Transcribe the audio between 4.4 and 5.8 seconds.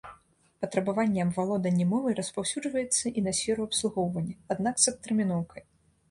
аднак з адтэрміноўкай.